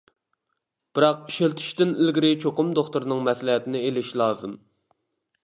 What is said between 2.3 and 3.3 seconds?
چوقۇم دوختۇرنىڭ